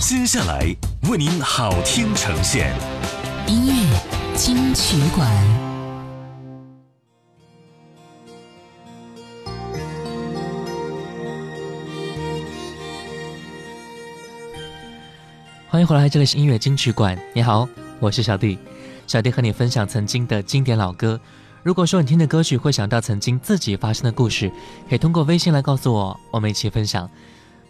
[0.00, 0.74] 接下来
[1.10, 2.74] 为您好听呈现，
[3.46, 5.28] 音乐金曲馆。
[15.68, 17.16] 欢迎回来，这里是音乐金曲馆。
[17.34, 18.58] 你好，我是小弟。
[19.06, 21.20] 小弟和你分享曾经的经典老歌。
[21.62, 24.50] 如果说你听的歌曲会想到曾经自己发生的故事，
[24.88, 27.08] 可以通过微信来告诉我，我们一起分享。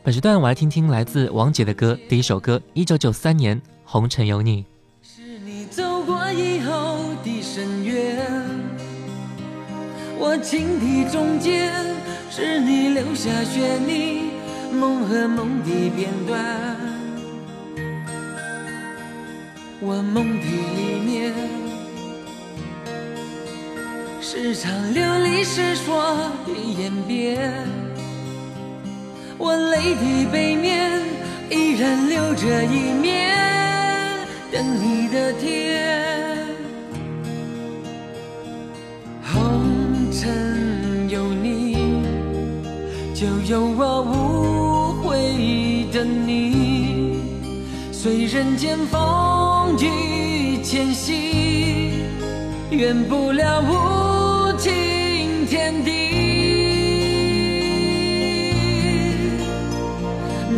[0.02, 4.64] 本时段我来听听来自王杰的歌，第一首歌，一九九三年《红尘有你》。
[5.02, 8.18] 是你走过以后的深渊，
[10.18, 11.70] 我情敌中间，
[12.30, 14.24] 是你留下悬念，
[14.72, 16.78] 梦和梦的片段。
[19.80, 21.34] 我梦的里面，
[24.22, 27.89] 是场流离失所的演变。
[29.42, 31.00] 我泪滴背面
[31.48, 33.34] 依然留着一面
[34.52, 36.46] 等你的天，
[39.22, 41.74] 红尘有你，
[43.14, 47.22] 就有我无悔的你，
[47.90, 51.94] 随人间风雨迁徙，
[52.68, 56.09] 远不了无尽天地。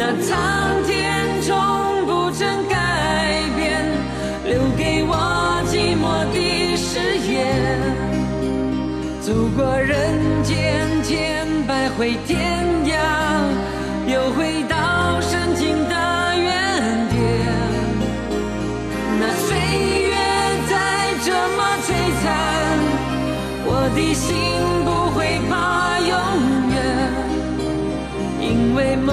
[0.05, 2.75] 那苍天终不曾改
[3.57, 3.87] 变，
[4.45, 6.37] 留给我寂寞的
[6.77, 6.91] 誓
[7.31, 7.33] 言。
[9.21, 12.37] 走过人间千百回天
[12.85, 12.91] 涯，
[14.13, 15.95] 又回到深情的
[16.35, 16.51] 原
[17.09, 17.15] 点。
[19.21, 19.55] 那岁
[20.03, 20.17] 月
[20.69, 20.75] 再
[21.21, 21.95] 怎么摧
[22.25, 22.27] 残，
[23.65, 24.35] 我的心
[24.85, 25.53] 不会怕
[26.01, 26.11] 永
[26.75, 26.77] 远，
[28.41, 29.13] 因为梦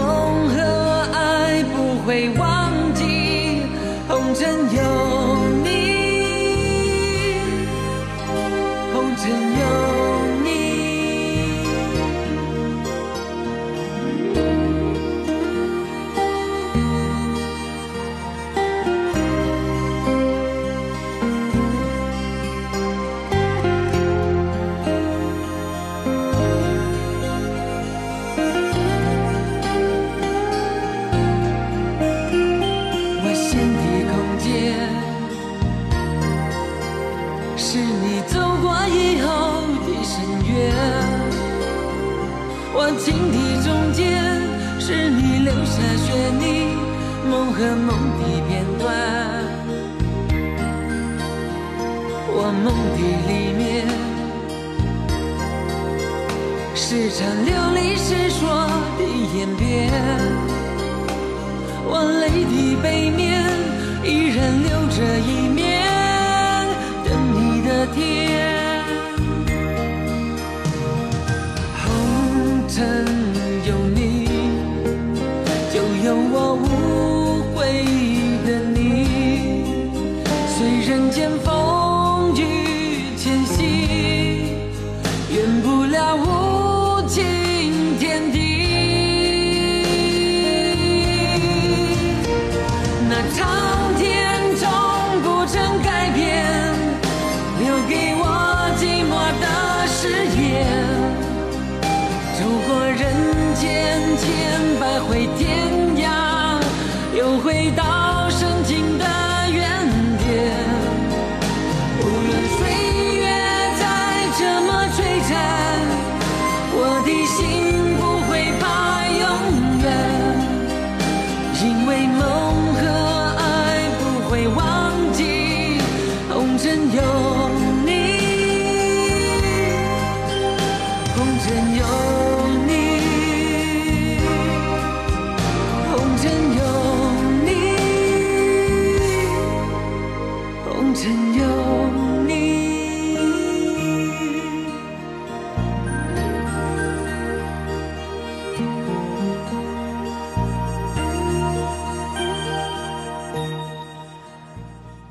[9.19, 9.88] 见有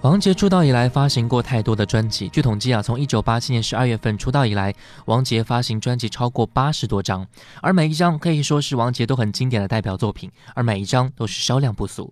[0.08, 4.74] 王杰出道以来发行过太多的专辑，据统计啊，从一九八七年十二月份出道以来，
[5.04, 7.26] 王杰发行专辑超过八十多张，
[7.60, 12.10] 而每一张可以说是王杰都很经典的代表作品，而每一张都是销量不俗。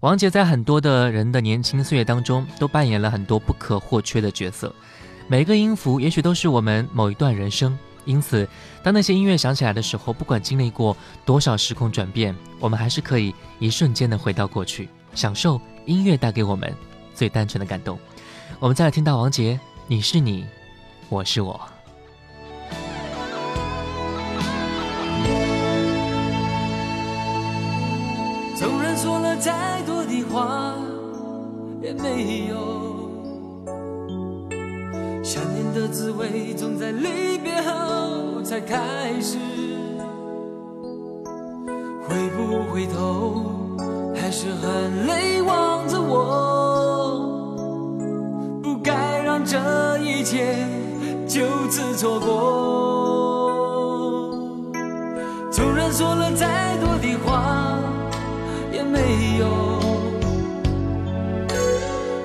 [0.00, 4.74] 王杰在很多的人的年轻岁月当中，都扮演了很多不可或缺的角色，
[5.28, 8.48] 每个音符也许都是我们某一段人生因此，
[8.82, 10.96] 当那些音乐响起来的时候，不管经历过
[11.26, 16.74] 多少时空转变，我们还是可以一瞬间的回到过去，享受音乐带给我们
[17.16, 17.98] 最单纯的感动。
[18.60, 19.58] 我们再来听到王杰，
[19.88, 20.46] 你是你，
[21.08, 21.58] 我是我。
[28.54, 30.74] 纵然说了再多的话，
[31.82, 32.96] 也没有。
[35.22, 39.38] 想念的滋味，总在离别后才开始。
[42.08, 43.76] 回不回头，
[44.14, 45.35] 还是很累
[50.26, 50.56] 切
[51.28, 52.26] 就此错过。
[55.52, 57.78] 纵然说了再多的话，
[58.72, 59.46] 也没有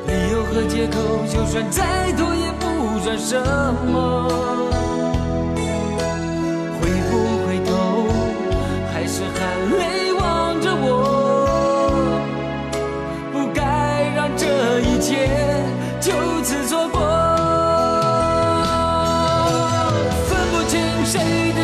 [0.08, 0.98] 理由和借口，
[1.32, 2.72] 就算再多也不。
[3.04, 3.40] 算什
[3.92, 4.71] 么？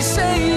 [0.07, 0.56] 谁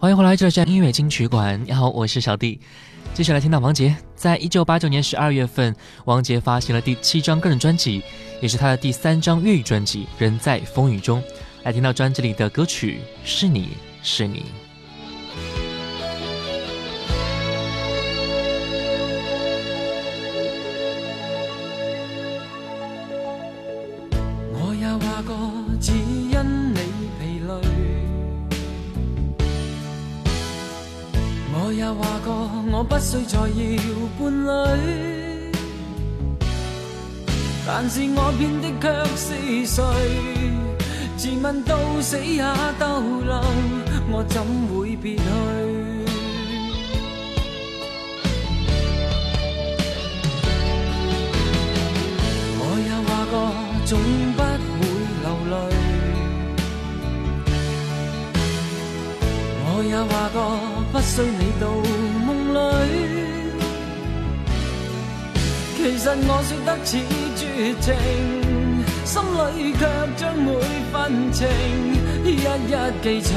[0.00, 1.60] 欢迎回来，这里是音乐金曲馆。
[1.66, 2.60] 你好，我是小弟。
[3.14, 5.74] 接下来听到王杰，在一九八九年十二月份，
[6.04, 8.00] 王杰发行了第七张个人专辑，
[8.40, 11.20] 也是他的第三张粤语专辑《人在风雨中》。
[11.64, 14.38] 来听到专辑里的歌曲《是你是你》。
[32.98, 33.46] 不需再要
[34.18, 34.48] 伴侣。
[37.64, 39.26] 但是我变的却是
[39.66, 39.78] 谁？
[41.16, 42.42] 自问到死也
[42.76, 43.40] 逗留，
[44.10, 45.22] 我怎会别去？
[52.58, 53.34] 我也话过，
[53.86, 53.96] 总
[54.34, 54.76] 不会
[55.22, 55.54] 流泪。
[59.70, 60.36] 我也话过，
[60.90, 61.62] 不需你到
[62.58, 62.94] 里。
[65.76, 66.88] 其实我说得似
[67.36, 67.40] 绝
[67.80, 67.86] 情，
[69.04, 69.80] 心里却
[70.16, 70.46] 将每
[70.92, 70.94] 份
[71.32, 71.38] 情
[72.24, 72.72] 一一
[73.02, 73.28] 记取。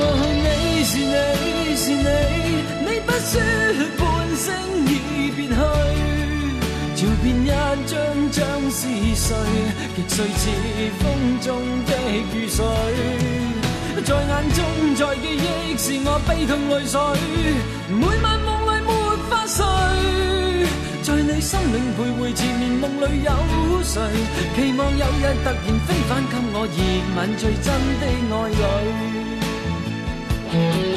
[0.00, 0.02] 哦，
[0.44, 0.46] 你
[0.84, 1.12] 是你
[1.76, 2.08] 是你，
[2.84, 3.30] 你不说
[3.98, 4.00] 半
[4.36, 4.46] 声
[4.86, 4.88] 已
[5.34, 5.58] 别去，
[7.18, 7.98] 照片一张
[8.30, 9.34] 张是谁？
[9.96, 10.50] 极碎似
[11.00, 11.04] 风
[11.40, 11.48] 中
[11.84, 11.90] 的
[12.32, 12.64] 雨水。
[14.04, 17.00] 在眼中，在记忆是我悲痛泪水，
[17.90, 18.92] 每晚梦里没
[19.28, 19.66] 法睡。
[21.02, 23.28] 在你生命徘徊缠绵梦里有
[23.82, 24.00] 谁？
[24.54, 25.56] 期望有日突然
[25.86, 26.78] 飞返给我热
[27.16, 27.66] 吻最真
[27.98, 28.38] 的爱
[30.84, 30.87] 侣。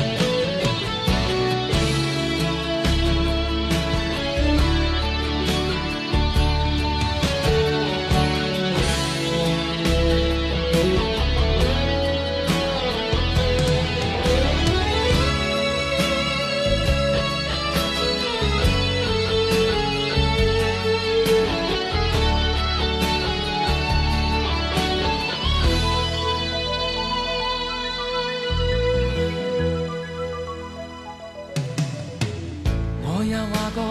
[33.31, 33.81] 也话过，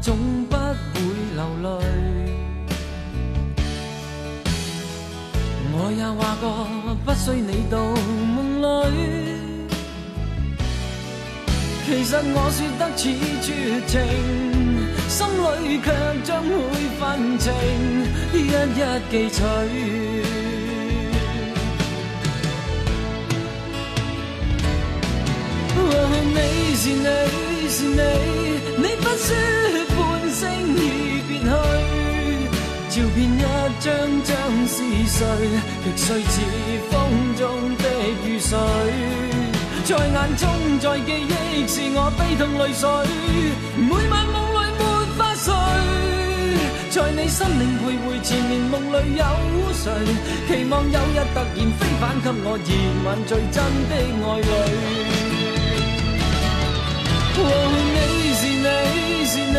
[0.00, 0.16] 总
[0.48, 0.64] 不会
[1.34, 1.68] 流泪。
[5.74, 6.44] 我也话过，
[7.04, 7.76] 不需你到
[8.34, 8.96] 梦里。
[11.84, 13.02] 其实我说得似
[13.42, 13.46] 绝
[13.86, 13.92] 情，
[15.10, 15.86] 心里却
[16.24, 16.54] 将每
[16.98, 17.52] 份情
[18.32, 19.38] 一一记取。
[25.76, 25.78] 哦，
[26.32, 26.38] 你
[26.74, 27.06] 是你
[27.68, 28.00] 是你，
[28.78, 29.34] 你不说
[29.96, 29.98] 半
[30.30, 30.42] 声
[30.76, 31.44] 已别去，
[32.90, 33.40] 照片一
[33.80, 33.86] 张
[34.22, 34.36] 张
[34.68, 35.18] 是谁？
[35.84, 36.34] 极碎似
[36.90, 36.94] 风
[37.36, 37.42] 中
[37.78, 37.84] 的
[38.26, 38.50] 雨水，
[39.84, 40.44] 在眼中
[40.78, 42.84] 在记忆是我悲痛泪水，
[43.76, 44.80] 每晚梦里没
[45.16, 45.46] 法睡。
[46.90, 49.22] 在你心灵徘徊缠绵梦里有
[49.72, 49.84] 谁？
[50.48, 52.70] 期望有日突然飞返给我热
[53.04, 53.56] 吻最真
[53.88, 54.48] 的爱侣。
[57.36, 57.38] 和
[57.72, 57.98] 你，
[58.56, 58.66] 你
[59.24, 59.58] 是你是你，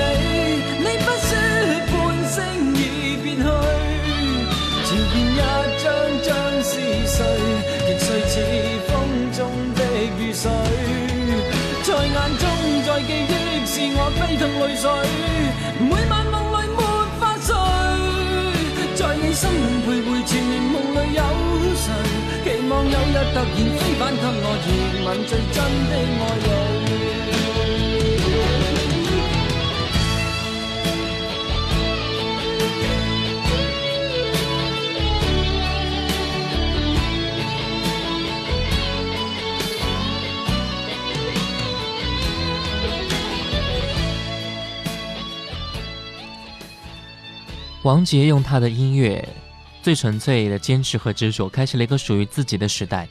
[0.80, 1.30] 你不说
[1.92, 1.96] 半
[2.34, 2.36] 声
[2.76, 2.78] 已
[3.24, 3.42] 别去，
[4.86, 5.40] 照片一
[5.84, 5.86] 张
[6.24, 6.28] 张
[6.64, 6.72] 是
[7.06, 7.16] 谁？
[7.88, 8.34] 亦碎似
[8.88, 8.90] 风
[9.32, 9.40] 中
[9.76, 9.80] 的
[10.18, 10.44] 雨水，
[11.84, 12.44] 在眼中
[12.86, 13.32] 在记忆
[13.66, 14.86] 是我悲痛泪水，
[15.80, 16.80] 每晚梦里没
[17.20, 17.50] 法睡，
[18.96, 21.22] 在你生命徘徊缠绵梦里有
[21.76, 21.86] 谁？
[22.44, 23.44] 期望有日突然
[23.78, 24.68] 飞返给我热
[25.06, 25.56] 吻最真
[25.90, 26.77] 的爱侣。
[47.88, 49.26] 王杰用他的音乐
[49.82, 53.08] 最纯粹的坚持和执着，开启了一个属于自己的时代。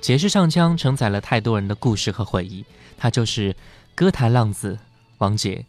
[0.00, 2.64] 杰式唱腔承载了太多人的故事和回忆，
[2.96, 3.56] 他就是
[3.92, 4.78] 歌坛浪子
[5.18, 5.66] 王杰。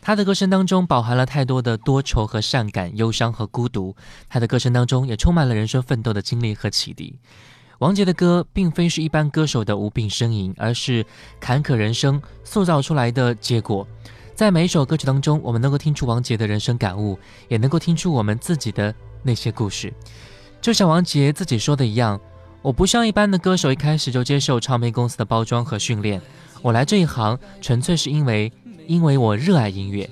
[0.00, 3.94] 他的歌声当中饱含了太多的多愁和善感、忧伤和孤独。
[4.30, 7.18] 他的歌声当中也充满了人生奋斗的经历和启迪。
[7.80, 11.04] 王杰的歌并非是一般歌手的无病呻吟，而是
[11.38, 13.86] 坎坷人生塑造出来的结果。
[14.38, 17.18] 在每一首歌曲当中，我们能够听出王杰的人生感悟，
[17.48, 19.92] 也能够听出我们自己的那些故事。
[20.60, 22.20] 就像王杰自己说的一样，
[22.62, 26.22] 我不像一般的歌手，一开始就接受唱片公司的包装和训练。
[26.62, 28.52] 我来这一行，纯粹是因为，
[28.86, 30.08] 因为我热爱音乐。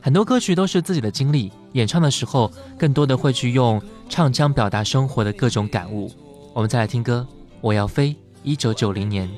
[0.00, 6.12] 很多歌曲都是自己的经历，演唱的时候，更多的会去用唱腔表达生活的各种感悟。
[6.52, 7.26] 我们再来听歌，
[7.60, 8.10] 《我要飞》，
[8.44, 9.28] 一九九零年。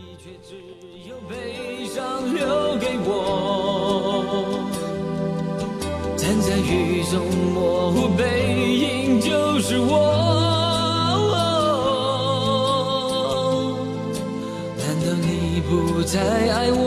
[6.26, 8.24] 站在雨中模糊背
[8.78, 9.94] 影就是我，
[14.76, 16.18] 难道你不再
[16.52, 16.82] 爱我？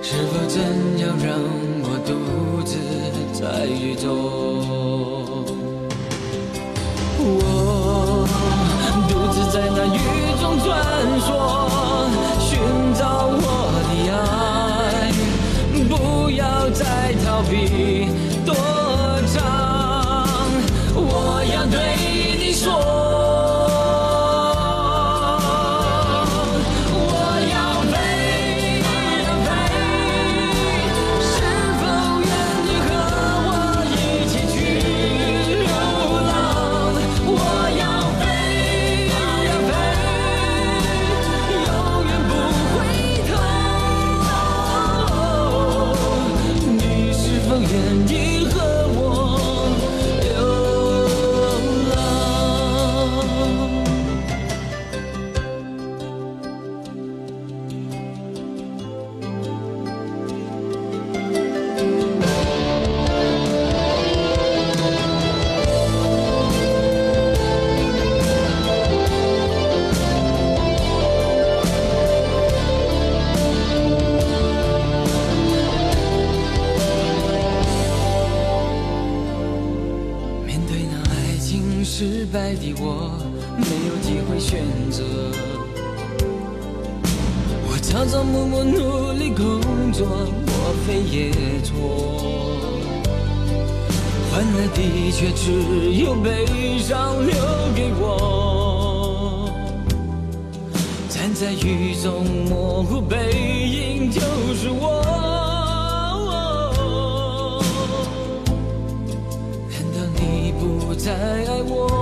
[0.00, 0.56] 是否真
[1.00, 1.38] 要让
[1.82, 2.78] 我独自
[3.38, 4.71] 在雨中？
[17.44, 17.91] 再
[84.62, 85.02] 选择，
[87.66, 90.52] 我朝朝暮暮努力工作，莫
[90.86, 91.72] 非也错？
[94.30, 95.52] 欢乐的却只
[95.94, 96.46] 有悲
[96.78, 97.34] 伤留
[97.74, 99.50] 给我。
[101.08, 104.20] 站在雨中模糊背影就
[104.54, 105.02] 是我。
[109.68, 112.01] 难道你不再爱我？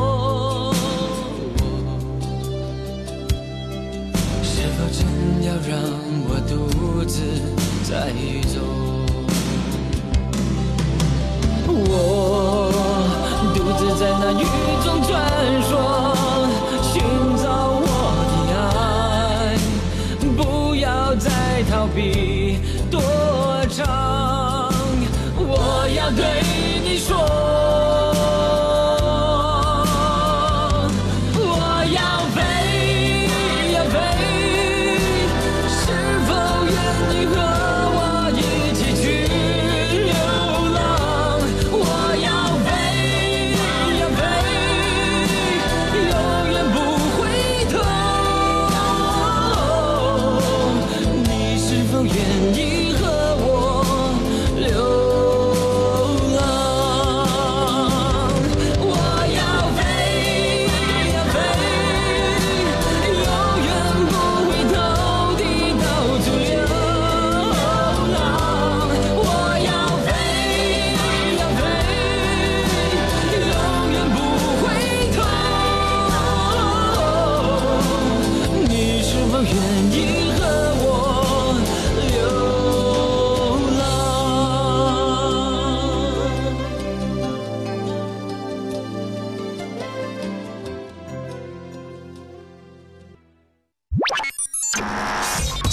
[7.90, 8.12] 带
[8.46, 8.61] 走
[11.66, 12.70] 我
[13.53, 14.44] 独自在那雨
[14.85, 15.11] 中穿
[15.64, 15.70] 梭
[16.85, 17.03] 寻
[17.37, 17.85] 找我
[18.46, 19.59] 的爱
[20.37, 21.29] 不要再
[21.68, 23.00] 逃避躲
[23.68, 24.70] 藏。
[25.37, 26.24] 我要对
[26.85, 27.69] 你说。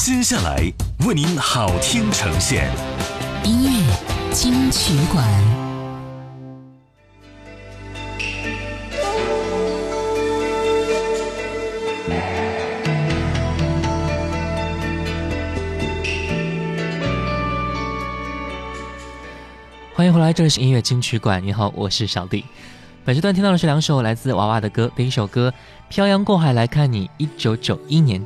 [0.08, 0.64] 接下来
[1.06, 2.72] 为您好听呈现
[3.44, 5.22] 音乐金曲馆。
[19.94, 21.44] 欢迎回来，这里是音乐金曲馆。
[21.44, 22.46] 你好，我是小弟。
[23.04, 25.54] 本时段听到的是两首来自娃娃的歌，第一首歌
[25.94, 28.26] 《漂洋过海来看你》，一九九一年。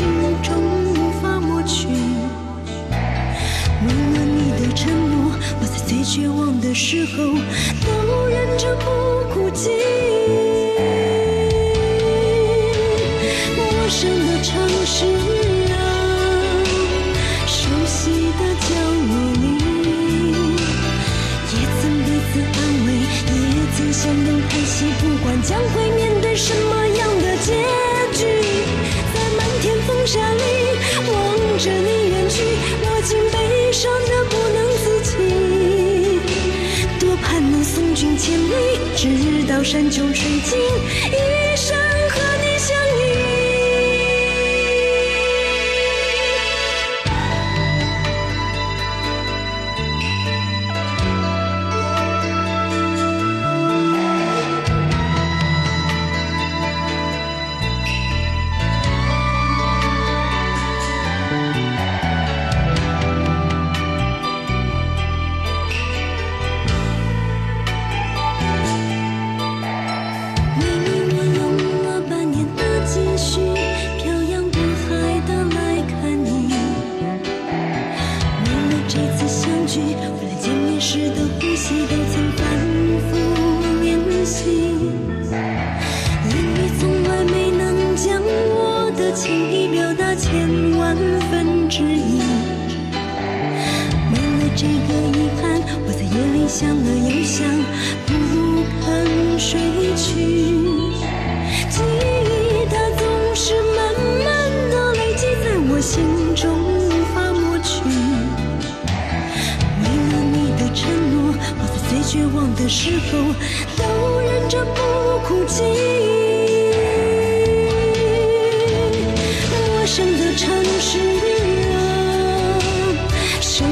[0.00, 0.08] 心
[0.42, 0.56] 中，
[0.94, 1.86] 无法抹去。
[3.82, 5.14] 为了你的承诺，
[5.60, 7.16] 我在最绝望的时候
[7.84, 7.86] 都
[8.24, 8.84] 忍着不
[9.28, 9.68] 哭泣。
[13.58, 13.60] 陌
[13.90, 15.04] 生的城市
[15.70, 15.76] 啊，
[17.46, 18.72] 熟悉的角
[19.04, 19.44] 落里，
[21.52, 22.88] 也曾彼此安慰，
[23.28, 23.36] 也
[23.76, 26.79] 曾相拥叹息，不管将会面对什么
[38.30, 40.56] 千里，直到山穷水尽，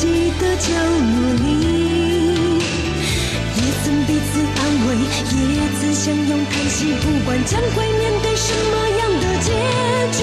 [0.00, 0.06] 悉
[0.38, 1.44] 的角落里，
[3.56, 4.88] 也曾彼此安慰，
[5.34, 5.36] 也
[5.80, 9.50] 曾相拥叹息，不管将会面对什么样的结
[10.16, 10.22] 局，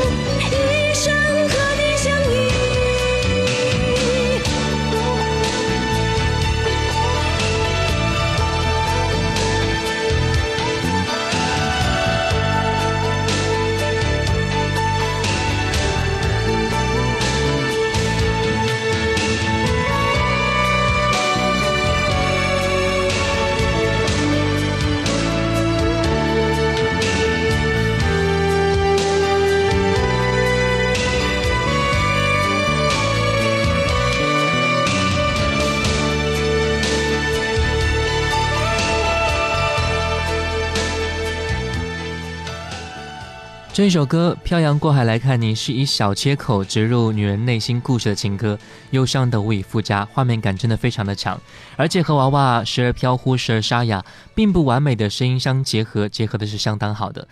[43.73, 51.39] 这一首歌《漂洋过海来看你》是以小切口植入女人内心故事的情歌，忧伤的无以复加，画面感真的非常的强，
[51.77, 54.03] 而且和娃娃时而飘忽时而沙哑，
[54.35, 57.25] 并不完美的声音相结合，结合的是相当好的。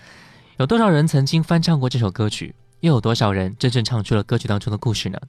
[0.56, 2.56] 有多少人曾经翻唱过这首歌曲？
[2.80, 5.20] 又有多少人真正唱出了歌曲当中的故事呢？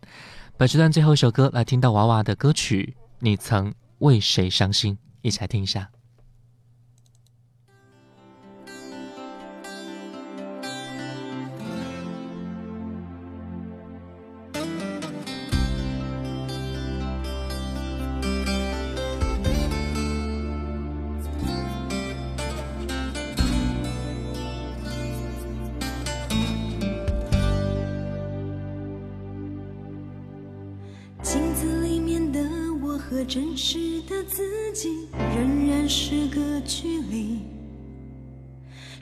[0.57, 5.89] 本时段最后一首歌来听到娃娃的歌曲《你曾为谁伤心》，一起来听一下。
[33.31, 37.39] 真实的自己仍然是个距离。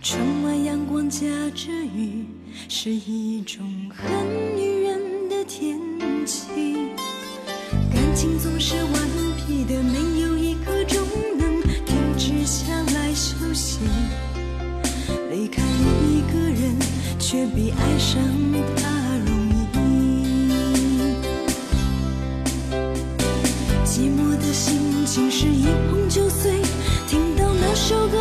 [0.03, 2.27] 窗外阳光夹着雨，
[2.69, 4.07] 是一种很
[4.55, 5.81] 女人的天
[6.27, 6.91] 气。
[7.91, 8.75] 感情总是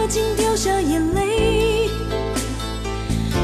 [0.07, 1.89] 竟掉下眼泪。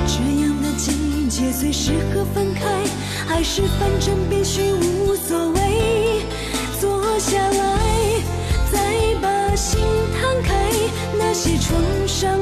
[0.07, 2.61] 这样的季节最适合分开，
[3.27, 6.25] 还是反正必须无所谓。
[6.79, 8.21] 坐下来，
[8.71, 8.79] 再
[9.21, 9.79] 把心
[10.19, 10.71] 摊开，
[11.17, 12.39] 那些创伤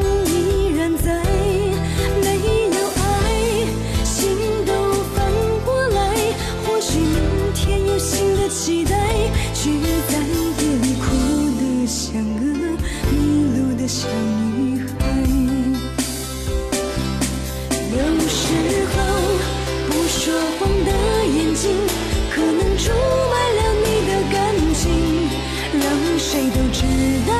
[26.31, 26.85] 谁都知
[27.27, 27.30] 道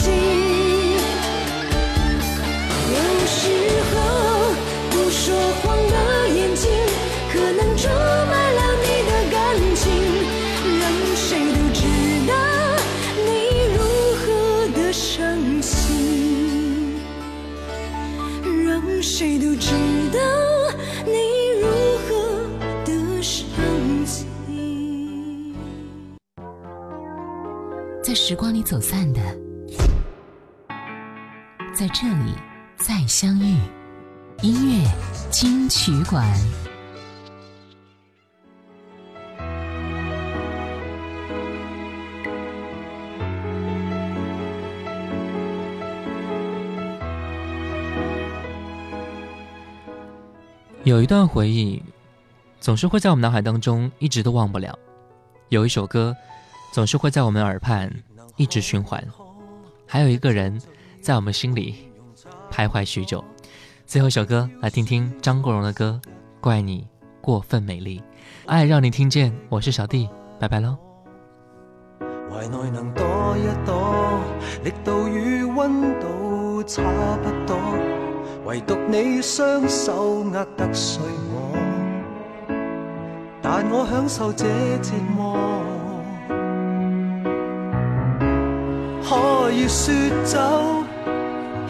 [0.00, 0.10] 心。
[2.92, 3.38] 有时
[3.90, 3.94] 候
[4.90, 5.22] 不说
[5.60, 5.94] 谎的
[6.28, 6.62] 眼睛，
[7.32, 9.36] 可能出卖了你的感
[9.76, 9.82] 情，
[10.80, 10.82] 让
[11.14, 11.78] 谁都知
[12.26, 12.32] 道
[13.26, 13.28] 你
[13.76, 13.78] 如
[14.20, 14.24] 何
[14.74, 16.98] 的伤心，
[18.66, 18.68] 让
[19.02, 19.68] 谁都知
[20.12, 20.18] 道
[21.04, 21.10] 你
[21.60, 21.66] 如
[22.08, 22.08] 何
[22.84, 22.88] 的
[23.22, 23.38] 伤
[24.06, 24.26] 心。
[28.02, 29.20] 在时光里走散的，
[31.80, 32.34] 在这里
[32.76, 33.58] 再相遇。
[34.42, 34.86] 音乐
[35.30, 36.30] 金曲馆。
[50.84, 51.82] 有一段回忆，
[52.60, 54.70] 总是会在我们脑海当中一直都忘不了；
[55.48, 56.14] 有一首歌，
[56.74, 57.90] 总是会在我们耳畔
[58.36, 59.00] 一直循环；
[59.86, 60.60] 还有一个人，
[61.00, 61.90] 在我们心里
[62.50, 63.24] 徘徊许久。
[63.86, 66.00] 最后一首歌，来听听张国荣的歌
[66.40, 66.86] 《怪你
[67.20, 67.98] 过分美丽》，
[68.46, 69.34] 爱让你听见。
[69.48, 70.08] 我是小弟，
[70.38, 70.76] 拜拜喽。
[72.30, 73.04] 懷內能躲
[73.36, 74.20] 一躲，
[74.62, 76.82] 力度與溫度差
[77.16, 77.56] 不多，
[78.44, 81.56] 唯獨你雙手握得碎我，
[83.42, 84.44] 但我享受這
[84.82, 85.36] 折磨。
[89.02, 89.92] 可以说
[90.24, 90.84] 走，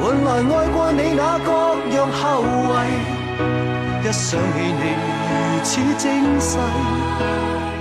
[0.00, 1.50] 换来爱过你那各
[1.96, 2.76] 样后遗。
[4.06, 4.82] 一想起你
[5.30, 6.58] 如此精细，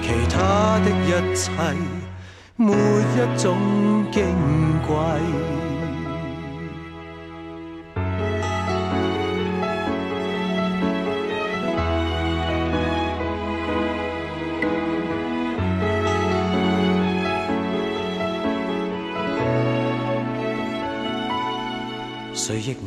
[0.02, 1.52] 其他的一切
[2.56, 3.44] 没一种
[4.12, 4.16] 矜
[4.88, 5.63] 贵。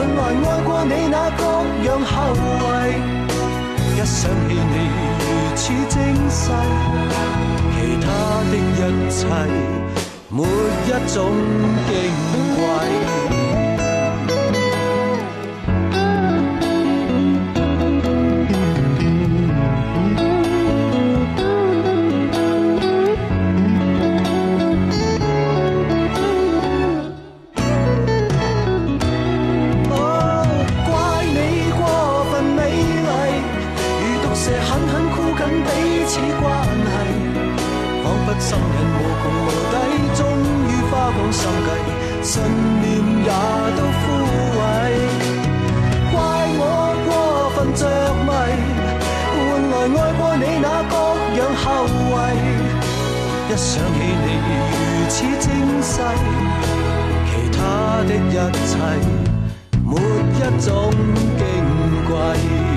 [0.00, 1.44] 换来爱过你那各
[1.84, 2.64] 样后遗。
[3.92, 4.76] 一想起你
[5.20, 5.22] 如
[5.54, 5.60] 此
[5.90, 5.94] 精
[6.30, 6.42] 细，
[7.74, 8.06] 其他
[8.50, 8.78] 的一
[9.10, 9.18] 切
[10.30, 10.36] 没
[10.86, 11.16] 一种
[11.86, 11.88] 矜
[12.56, 12.58] 贵
[35.64, 36.96] 彼此关系
[38.02, 39.74] 仿佛心瘾无穷无底
[40.14, 40.20] 终
[40.68, 41.68] 于花光心计
[42.22, 42.42] 信
[42.80, 42.86] 念
[43.24, 43.30] 也
[43.76, 44.02] 都枯
[44.56, 44.60] 萎
[46.12, 46.14] 怪
[46.58, 46.62] 我
[47.06, 47.10] 过
[47.54, 47.82] 分着
[48.26, 48.28] 迷
[49.34, 49.38] 换
[49.70, 50.94] 来爱过你那各
[51.38, 52.38] 样后遗
[53.48, 54.58] 一想起你如
[55.08, 55.48] 此精
[55.82, 55.92] 细
[57.26, 57.58] 其他
[58.06, 58.36] 的一
[58.66, 58.70] 切
[59.84, 60.68] 没一种
[61.38, 61.40] 矜
[62.06, 62.69] 贵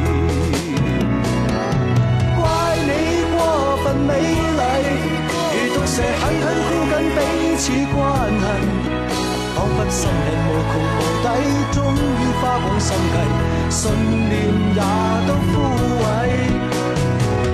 [5.93, 7.17] 蛇狠狠箍紧彼
[7.56, 8.01] 此关
[8.34, 8.45] 系，
[9.53, 11.25] 仿佛心人无穷无底，
[11.71, 13.15] 终于花光心计，
[13.69, 13.79] 信
[14.27, 14.32] 念
[14.73, 14.82] 也
[15.27, 15.53] 都枯
[16.01, 16.03] 萎。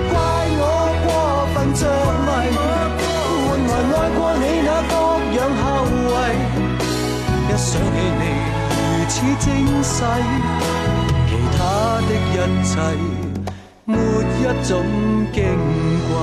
[0.10, 0.16] 怪
[0.56, 0.64] 我
[1.04, 1.08] 过
[1.54, 1.84] 分着
[2.24, 2.28] 迷。
[3.44, 4.94] 换来爱过你那各
[5.36, 5.62] 样后
[6.08, 6.18] 遗，
[7.44, 8.24] 一想起你
[8.72, 9.48] 如此精
[9.84, 9.98] 细，
[11.28, 11.60] 其他
[12.08, 12.34] 的一
[12.64, 12.72] 切
[13.84, 14.72] 没一种
[15.34, 15.36] 矜
[16.08, 16.16] 贵。